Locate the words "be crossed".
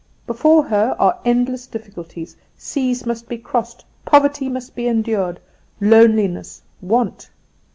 3.29-3.85